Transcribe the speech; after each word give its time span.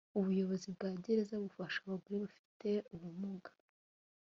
ubuyobozi 0.17 0.67
bwa 0.75 0.89
gereza 1.03 1.35
bufasha 1.43 1.77
abagore 1.81 2.17
bafite 2.23 2.69
ubumuga 2.93 3.51